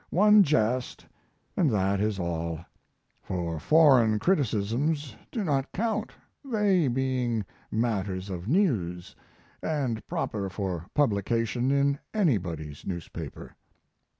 [0.09, 1.05] One jest,
[1.55, 2.61] and that is all;
[3.21, 6.11] for foreign criticisms do not count,
[6.43, 9.15] they being matters of news,
[9.61, 13.55] and proper for publication in anybody's newspaper....